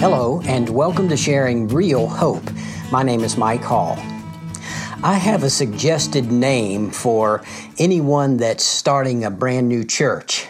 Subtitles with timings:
[0.00, 2.48] Hello, and welcome to Sharing Real Hope.
[2.92, 3.96] My name is Mike Hall.
[5.02, 7.42] I have a suggested name for
[7.78, 10.46] anyone that's starting a brand new church.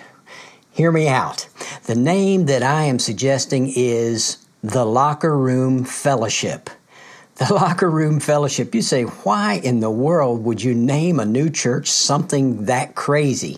[0.71, 1.49] Hear me out.
[1.85, 6.69] The name that I am suggesting is the Locker Room Fellowship.
[7.37, 8.75] The Locker Room Fellowship.
[8.75, 13.57] You say, why in the world would you name a new church something that crazy?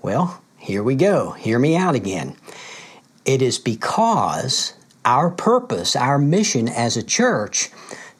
[0.00, 1.32] Well, here we go.
[1.32, 2.36] Hear me out again.
[3.26, 4.72] It is because
[5.06, 7.70] our purpose, our mission as a church,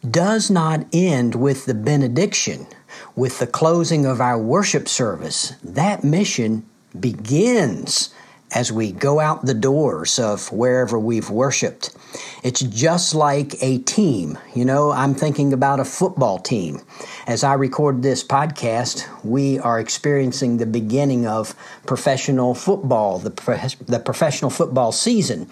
[0.08, 2.66] does not end with the benediction,
[3.14, 5.52] with the closing of our worship service.
[5.62, 6.64] That mission
[6.98, 8.14] begins
[8.56, 11.95] as we go out the doors of wherever we've worshiped.
[12.42, 14.38] It's just like a team.
[14.55, 16.80] You know, I'm thinking about a football team.
[17.27, 23.98] As I record this podcast, we are experiencing the beginning of professional football, the, the
[23.98, 25.51] professional football season.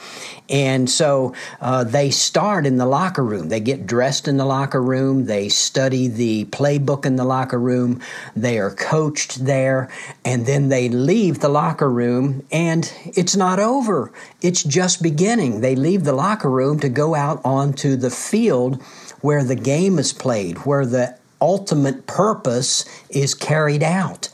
[0.48, 3.50] And so uh, they start in the locker room.
[3.50, 5.26] They get dressed in the locker room.
[5.26, 8.00] They study the playbook in the locker room.
[8.34, 9.90] They are coached there.
[10.24, 14.12] And then they leave the locker room, and it's not over.
[14.42, 15.60] It's just beginning.
[15.60, 18.82] They leave the locker room to go out onto the field
[19.20, 24.28] where the game is played, where the ultimate purpose is carried out.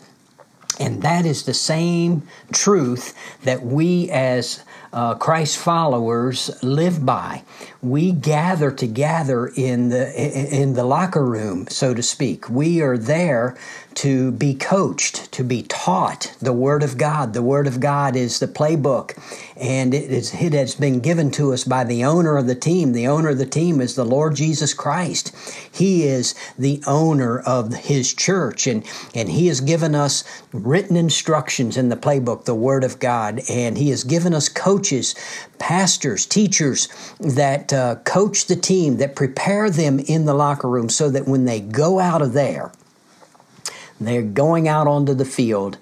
[0.78, 7.42] And that is the same truth that we as uh, Christ followers live by.
[7.82, 12.50] We gather together in the in the locker room, so to speak.
[12.50, 13.56] We are there
[13.94, 17.32] to be coached, to be taught the Word of God.
[17.32, 19.18] The Word of God is the playbook,
[19.56, 22.92] and it, is, it has been given to us by the owner of the team.
[22.92, 25.34] The owner of the team is the Lord Jesus Christ.
[25.72, 31.76] He is the owner of His church, and, and He has given us written instructions
[31.76, 35.14] in the playbook, the Word of God, and He has given us coaches,
[35.58, 41.08] pastors, teachers that uh, coach the team, that prepare them in the locker room so
[41.10, 42.72] that when they go out of there,
[44.00, 45.76] they're going out onto the field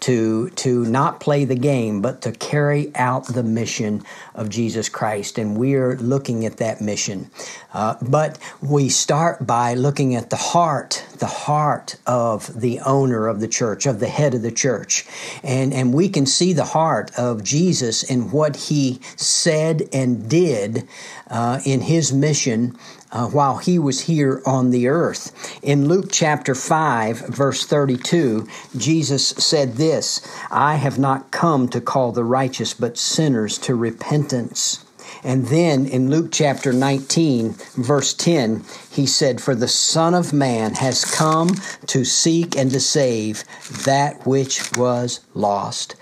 [0.00, 4.02] to to not play the game but to carry out the mission
[4.34, 5.38] of Jesus Christ.
[5.38, 7.30] And we're looking at that mission.
[7.72, 13.40] Uh, but we start by looking at the heart the heart of the owner of
[13.40, 15.06] the church of the head of the church
[15.42, 20.86] and and we can see the heart of Jesus in what he said and did
[21.30, 22.76] uh, in his mission
[23.12, 25.58] uh, while he was here on the earth.
[25.62, 28.46] In Luke chapter 5, verse 32,
[28.76, 34.84] Jesus said this I have not come to call the righteous, but sinners to repentance.
[35.24, 40.74] And then in Luke chapter 19, verse 10, he said, For the Son of Man
[40.74, 41.50] has come
[41.86, 43.44] to seek and to save
[43.84, 45.96] that which was lost.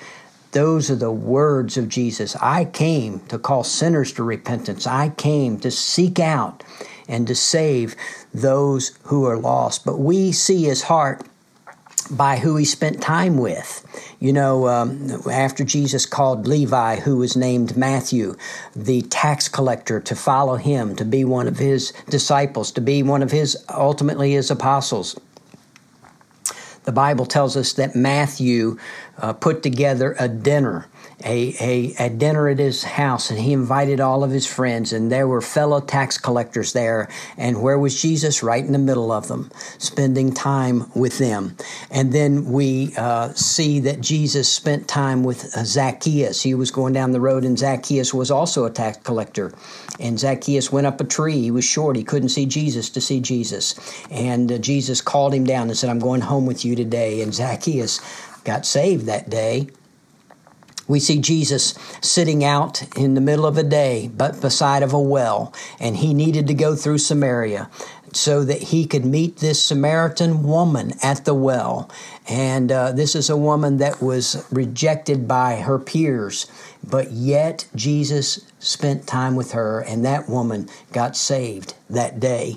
[0.52, 2.36] Those are the words of Jesus.
[2.36, 4.86] I came to call sinners to repentance.
[4.86, 6.62] I came to seek out
[7.08, 7.94] and to save
[8.32, 9.84] those who are lost.
[9.84, 11.26] But we see his heart
[12.10, 13.84] by who he spent time with.
[14.20, 18.36] You know, um, after Jesus called Levi, who was named Matthew,
[18.74, 23.22] the tax collector, to follow him, to be one of his disciples, to be one
[23.22, 25.18] of his, ultimately, his apostles.
[26.84, 28.78] The Bible tells us that Matthew
[29.18, 30.88] uh, put together a dinner
[31.24, 35.10] a, a, a dinner at his house and he invited all of his friends and
[35.10, 38.42] there were fellow tax collectors there and where was jesus?
[38.42, 41.56] Right in the middle of them spending time with them.
[41.90, 46.42] And then we uh, see that jesus spent time with uh, zacchaeus.
[46.42, 49.52] He was going down the road and zacchaeus was also a tax collector.
[49.98, 51.40] And zacchaeus went up a tree.
[51.40, 51.96] He was short.
[51.96, 53.74] He couldn't see jesus to see jesus.
[54.10, 57.22] And uh, jesus called him down and said i'm going home with you today.
[57.22, 58.00] And zacchaeus
[58.46, 59.68] got saved that day
[60.88, 65.00] we see Jesus sitting out in the middle of a day, but beside of a
[65.00, 67.68] well, and he needed to go through Samaria
[68.12, 71.90] so that he could meet this Samaritan woman at the well.
[72.28, 76.46] And uh, this is a woman that was rejected by her peers,
[76.88, 82.56] but yet Jesus spent time with her, and that woman got saved that day.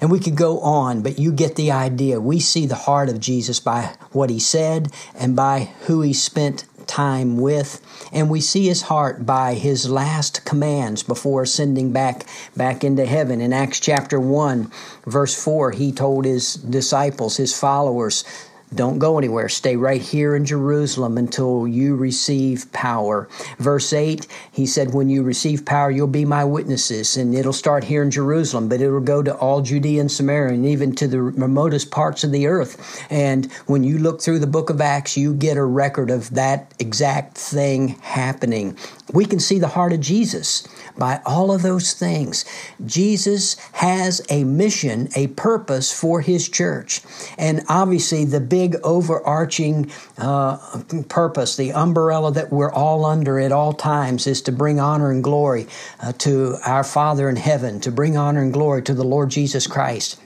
[0.00, 2.20] And we could go on, but you get the idea.
[2.20, 6.64] We see the heart of Jesus by what he said and by who he spent
[6.88, 7.80] time with
[8.12, 12.24] and we see his heart by his last commands before ascending back
[12.56, 14.72] back into heaven in acts chapter 1
[15.04, 18.24] verse 4 he told his disciples his followers
[18.74, 19.48] don't go anywhere.
[19.48, 23.28] Stay right here in Jerusalem until you receive power.
[23.58, 27.16] Verse 8, he said, When you receive power, you'll be my witnesses.
[27.16, 30.66] And it'll start here in Jerusalem, but it'll go to all Judea and Samaria and
[30.66, 33.06] even to the remotest parts of the earth.
[33.10, 36.74] And when you look through the book of Acts, you get a record of that
[36.78, 38.76] exact thing happening
[39.12, 40.68] We can see the heart of Jesus
[40.98, 42.44] by all of those things.
[42.84, 47.00] Jesus has a mission, a purpose for his church.
[47.38, 53.72] And obviously, the big overarching uh, purpose, the umbrella that we're all under at all
[53.72, 55.66] times, is to bring honor and glory
[56.02, 59.66] uh, to our Father in heaven, to bring honor and glory to the Lord Jesus
[59.66, 60.18] Christ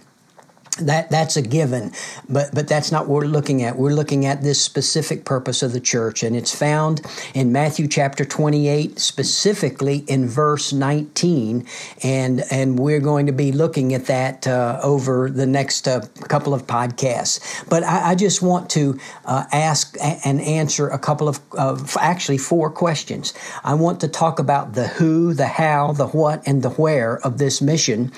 [0.78, 1.92] that that's a given
[2.30, 3.76] but but that's not what we're looking at.
[3.76, 7.02] We're looking at this specific purpose of the church and it's found
[7.34, 11.66] in Matthew chapter 28 specifically in verse 19
[12.02, 16.54] and and we're going to be looking at that uh, over the next uh, couple
[16.54, 17.68] of podcasts.
[17.68, 22.70] But I, I just want to uh, ask and answer a couple of actually four
[22.70, 23.34] questions.
[23.62, 27.36] I want to talk about the who the how the what and the where of
[27.36, 28.10] this mission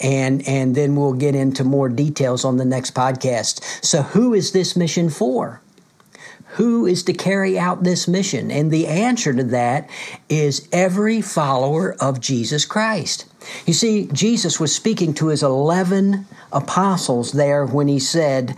[0.00, 3.84] and and then we'll get into more details on the next podcast.
[3.84, 5.60] So, who is this mission for?
[6.54, 8.50] Who is to carry out this mission?
[8.50, 9.88] And the answer to that
[10.28, 13.24] is every follower of Jesus Christ.
[13.66, 18.56] You see, Jesus was speaking to his 11 apostles there when he said,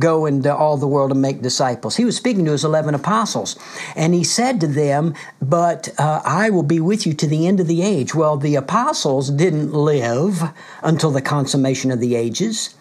[0.00, 1.96] Go into all the world and make disciples.
[1.96, 3.56] He was speaking to his 11 apostles.
[3.94, 7.60] And he said to them, But uh, I will be with you to the end
[7.60, 8.16] of the age.
[8.16, 10.42] Well, the apostles didn't live
[10.82, 12.74] until the consummation of the ages.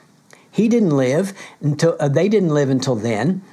[0.58, 3.44] He didn't live until, uh, they didn't live until then.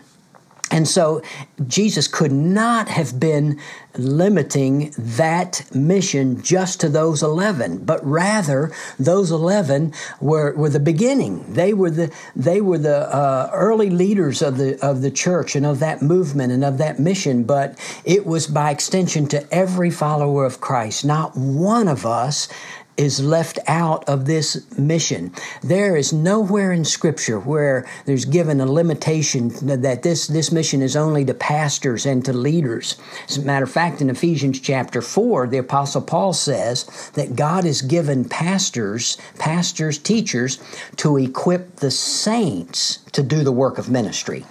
[0.71, 1.21] And so
[1.67, 3.61] Jesus could not have been
[3.99, 11.53] limiting that mission just to those 11, but rather those 11 were, were the beginning.
[11.53, 15.67] They were the, they were the uh, early leaders of the, of the church and
[15.67, 20.47] of that movement and of that mission, but it was by extension to every follower
[20.47, 21.05] of Christ.
[21.05, 22.49] Not one of us
[22.97, 25.33] is left out of this mission.
[25.63, 29.49] There is nowhere in Scripture where there's given a limitation
[29.81, 32.97] that this, this mission is only to pastors and to leaders.
[33.29, 37.65] As a matter of fact, in Ephesians chapter 4, the Apostle Paul says that God
[37.65, 40.59] has given pastors, pastors, teachers,
[40.97, 44.45] to equip the saints to do the work of ministry.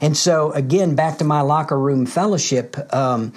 [0.00, 3.32] And so, again, back to my locker room fellowship um,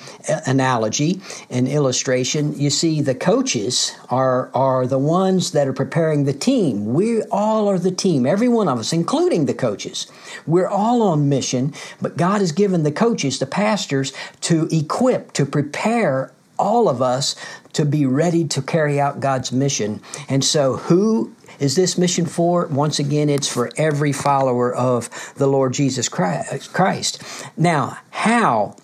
[0.46, 6.34] analogy and illustration, you see the coaches are, are the ones that are preparing the
[6.34, 6.94] team.
[6.94, 10.08] We all are the team, every one of us, including the coaches.
[10.46, 15.46] We're all on mission, but God has given the coaches, the pastors, to equip, to
[15.46, 17.36] prepare all of us
[17.74, 20.02] to be ready to carry out God's mission.
[20.28, 22.68] And so, who is this mission for?
[22.68, 27.34] Once again, it's for every follower of the Lord Jesus Christ.
[27.58, 28.76] Now, how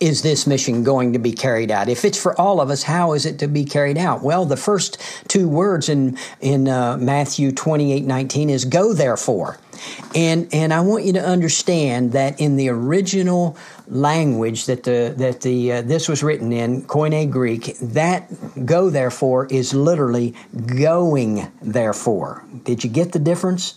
[0.00, 1.88] is this mission going to be carried out?
[1.88, 4.22] If it's for all of us, how is it to be carried out?
[4.22, 9.58] Well, the first two words in in uh, Matthew 28, 19 is go therefore.
[10.14, 13.56] And and I want you to understand that in the original
[13.88, 18.30] language that the that the uh, this was written in Koine Greek, that
[18.64, 22.44] go therefore is literally going therefore.
[22.64, 23.74] Did you get the difference?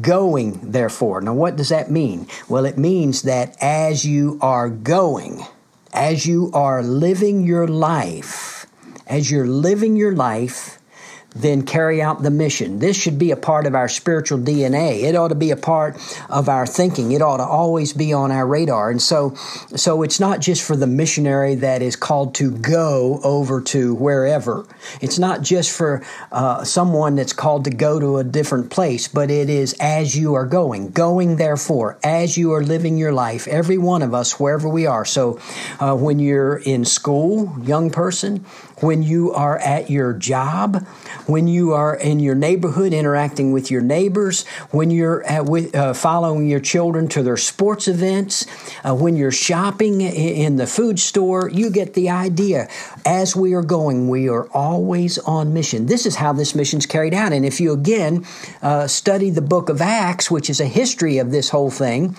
[0.00, 1.20] Going therefore.
[1.20, 2.26] Now what does that mean?
[2.48, 5.44] Well, it means that as you are going,
[5.92, 8.66] as you are living your life,
[9.06, 10.77] as you're living your life,
[11.34, 12.78] then carry out the mission.
[12.78, 15.02] This should be a part of our spiritual DNA.
[15.02, 15.96] It ought to be a part
[16.30, 17.12] of our thinking.
[17.12, 18.90] It ought to always be on our radar.
[18.90, 19.34] And so,
[19.76, 24.66] so it's not just for the missionary that is called to go over to wherever.
[25.00, 29.30] It's not just for uh, someone that's called to go to a different place, but
[29.30, 30.90] it is as you are going.
[30.90, 35.04] Going, therefore, as you are living your life, every one of us, wherever we are.
[35.04, 35.38] So,
[35.78, 38.44] uh, when you're in school, young person,
[38.82, 40.86] when you are at your job,
[41.26, 45.92] when you are in your neighborhood interacting with your neighbors, when you're at, with, uh,
[45.94, 48.46] following your children to their sports events,
[48.84, 52.68] uh, when you're shopping in the food store, you get the idea.
[53.04, 55.86] As we are going, we are always on mission.
[55.86, 57.32] This is how this mission's carried out.
[57.32, 58.24] And if you again
[58.62, 62.16] uh, study the book of Acts, which is a history of this whole thing,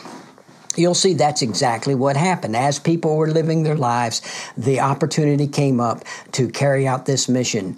[0.75, 2.55] you'll see that's exactly what happened.
[2.55, 4.21] As people were living their lives,
[4.57, 7.77] the opportunity came up to carry out this mission.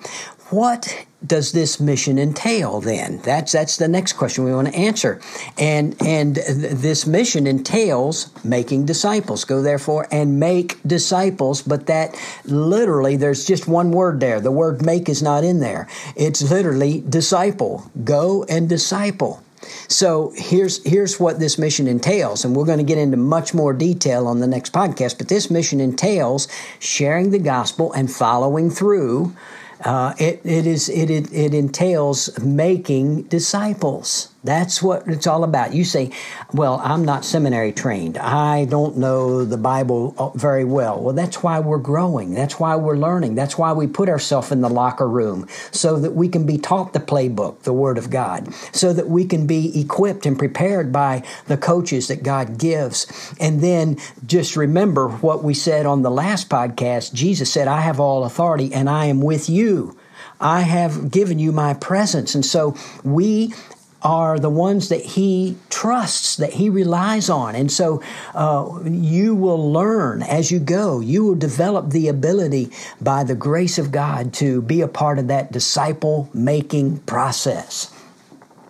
[0.49, 3.19] What does this mission entail then?
[3.19, 5.21] That's that's the next question we want to answer.
[5.57, 9.45] And and this mission entails making disciples.
[9.45, 14.41] Go therefore and make disciples but that literally there's just one word there.
[14.41, 15.87] The word make is not in there.
[16.17, 17.89] It's literally disciple.
[18.03, 19.41] Go and disciple
[19.87, 23.73] so here's here's what this mission entails, and we're going to get into much more
[23.73, 25.17] detail on the next podcast.
[25.17, 26.47] But this mission entails
[26.79, 29.35] sharing the gospel and following through.
[29.83, 34.31] Uh, it, it is it, it, it entails making disciples.
[34.43, 35.73] That's what it's all about.
[35.73, 36.11] You say,
[36.51, 38.17] Well, I'm not seminary trained.
[38.17, 40.99] I don't know the Bible uh, very well.
[40.99, 42.33] Well, that's why we're growing.
[42.33, 43.35] That's why we're learning.
[43.35, 46.93] That's why we put ourselves in the locker room so that we can be taught
[46.93, 51.23] the playbook, the Word of God, so that we can be equipped and prepared by
[51.45, 53.35] the coaches that God gives.
[53.39, 57.99] And then just remember what we said on the last podcast Jesus said, I have
[57.99, 59.95] all authority and I am with you.
[60.39, 62.33] I have given you my presence.
[62.33, 63.53] And so we
[64.03, 67.55] are the ones that he trusts, that he relies on.
[67.55, 68.01] And so
[68.33, 70.99] uh, you will learn as you go.
[70.99, 75.27] You will develop the ability by the grace of God to be a part of
[75.27, 77.93] that disciple making process.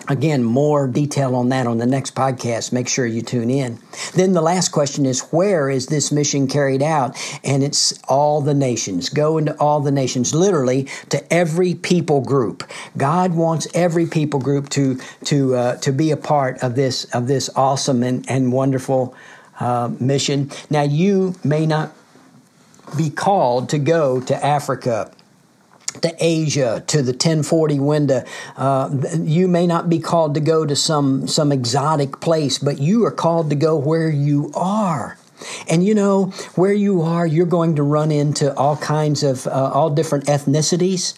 [0.07, 2.71] Again, more detail on that on the next podcast.
[2.71, 3.79] Make sure you tune in.
[4.13, 7.17] Then the last question is where is this mission carried out?
[7.43, 9.09] And it's all the nations.
[9.09, 12.63] Go into all the nations, literally to every people group.
[12.97, 17.27] God wants every people group to to uh, to be a part of this of
[17.27, 19.15] this awesome and, and wonderful
[19.59, 20.51] uh, mission.
[20.69, 21.93] Now you may not
[22.97, 25.11] be called to go to Africa
[26.01, 28.23] to Asia, to the 1040 window.
[28.57, 33.05] Uh, you may not be called to go to some, some exotic place, but you
[33.05, 35.17] are called to go where you are.
[35.67, 39.71] And you know, where you are, you're going to run into all kinds of, uh,
[39.73, 41.17] all different ethnicities.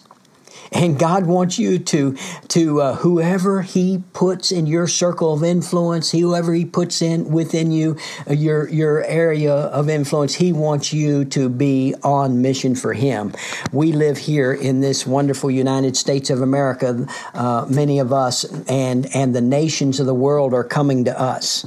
[0.74, 2.16] And God wants you to,
[2.48, 7.70] to uh, whoever He puts in your circle of influence, whoever He puts in within
[7.70, 7.96] you,
[8.28, 13.32] uh, your your area of influence, He wants you to be on mission for Him.
[13.72, 19.06] We live here in this wonderful United States of America, uh, many of us, and
[19.14, 21.64] and the nations of the world are coming to us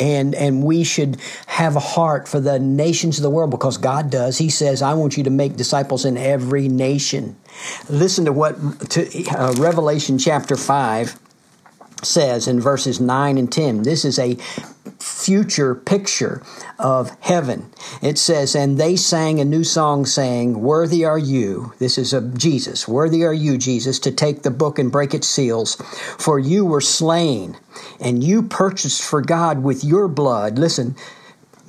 [0.00, 4.10] and and we should have a heart for the nations of the world because God
[4.10, 4.38] does.
[4.38, 7.36] He says, "I want you to make disciples in every nation."
[7.88, 8.56] Listen to what
[8.90, 11.18] to uh, Revelation chapter five
[12.02, 13.82] says in verses 9 and 10.
[13.82, 14.36] This is a
[14.98, 16.42] future picture
[16.78, 17.70] of heaven.
[18.02, 22.36] It says, And they sang a new song saying, Worthy are you, this is of
[22.36, 25.76] Jesus, worthy are you, Jesus, to take the book and break its seals,
[26.18, 27.56] for you were slain,
[27.98, 30.58] and you purchased for God with your blood.
[30.58, 30.96] Listen,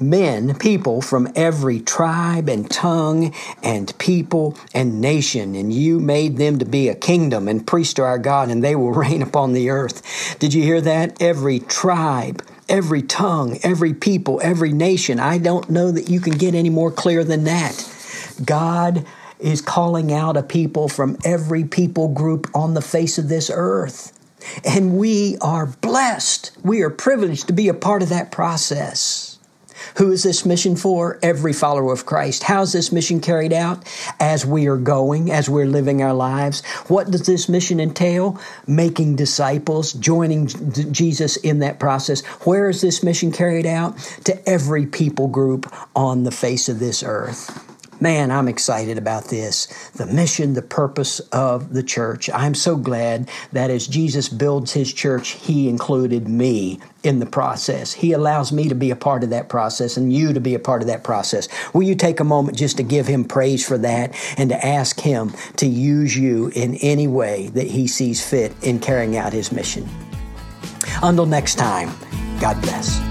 [0.02, 6.60] men, people from every tribe and tongue and people and nation, and you made them
[6.60, 9.70] to be a kingdom and priest to our God, and they will reign upon the
[9.70, 10.38] earth.
[10.40, 11.22] Did you hear that?
[11.22, 15.20] Every tribe, every tongue, every people, every nation.
[15.20, 17.88] I don't know that you can get any more clear than that.
[18.44, 19.06] God
[19.40, 24.18] is calling out a people from every people group on the face of this earth.
[24.66, 26.52] And we are blessed.
[26.64, 29.31] We are privileged to be a part of that process.
[29.98, 31.20] Who is this mission for?
[31.22, 32.44] Every follower of Christ.
[32.44, 33.88] How is this mission carried out?
[34.20, 36.66] As we are going, as we're living our lives.
[36.88, 38.40] What does this mission entail?
[38.68, 40.48] Making disciples, joining
[40.92, 42.22] Jesus in that process.
[42.46, 43.98] Where is this mission carried out?
[44.26, 47.71] To every people group on the face of this earth.
[48.02, 49.68] Man, I'm excited about this.
[49.92, 52.32] The mission, the purpose of the church.
[52.34, 57.94] I'm so glad that as Jesus builds his church, he included me in the process.
[57.94, 60.60] He allows me to be a part of that process and you to be a
[60.60, 61.48] part of that process.
[61.76, 65.00] Will you take a moment just to give him praise for that and to ask
[65.00, 69.52] him to use you in any way that he sees fit in carrying out his
[69.52, 69.88] mission?
[71.04, 71.92] Until next time,
[72.40, 73.11] God bless.